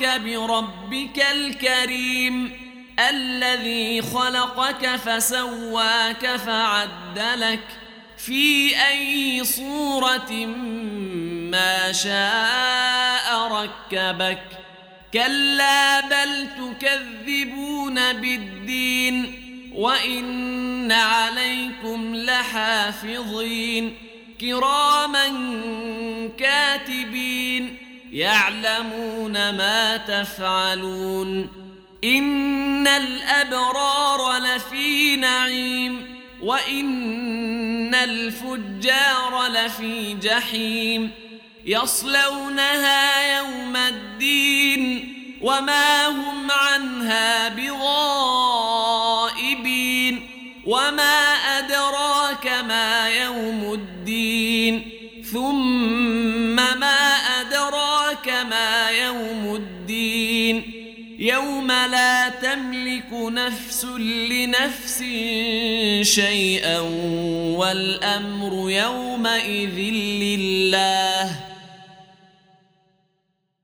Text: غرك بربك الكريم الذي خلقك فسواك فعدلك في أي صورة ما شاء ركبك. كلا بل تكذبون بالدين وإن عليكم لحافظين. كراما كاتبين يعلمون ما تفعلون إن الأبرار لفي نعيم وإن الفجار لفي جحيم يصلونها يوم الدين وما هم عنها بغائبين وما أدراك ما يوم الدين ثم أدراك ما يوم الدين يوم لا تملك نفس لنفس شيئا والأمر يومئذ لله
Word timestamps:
غرك 0.00 0.20
بربك 0.20 1.26
الكريم 1.32 2.52
الذي 2.98 4.02
خلقك 4.02 4.96
فسواك 4.96 6.36
فعدلك 6.36 7.64
في 8.18 8.72
أي 8.88 9.44
صورة 9.44 10.32
ما 11.50 11.92
شاء 11.92 13.52
ركبك. 13.52 14.42
كلا 15.14 16.00
بل 16.00 16.48
تكذبون 16.58 18.12
بالدين 18.12 19.34
وإن 19.74 20.92
عليكم 20.92 22.14
لحافظين. 22.16 23.96
كراما 24.40 25.26
كاتبين 26.38 26.69
يعلمون 28.12 29.32
ما 29.32 29.96
تفعلون 29.96 31.48
إن 32.04 32.86
الأبرار 32.86 34.38
لفي 34.38 35.16
نعيم 35.16 36.20
وإن 36.42 37.94
الفجار 37.94 39.46
لفي 39.46 40.14
جحيم 40.14 41.10
يصلونها 41.66 43.38
يوم 43.38 43.76
الدين 43.76 45.14
وما 45.42 46.06
هم 46.06 46.50
عنها 46.50 47.48
بغائبين 47.48 48.90
وما 50.66 51.34
أدراك 51.58 52.46
ما 52.46 53.08
يوم 53.08 53.72
الدين 53.72 54.90
ثم 55.32 55.79
أدراك 58.50 58.60
ما 58.60 58.90
يوم 58.90 59.54
الدين 59.54 60.62
يوم 61.18 61.66
لا 61.66 62.28
تملك 62.28 63.12
نفس 63.12 63.84
لنفس 64.30 64.98
شيئا 66.14 66.78
والأمر 67.58 68.70
يومئذ 68.70 69.78
لله 69.78 70.49